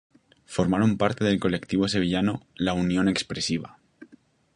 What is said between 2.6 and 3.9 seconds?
Unión Expresiva".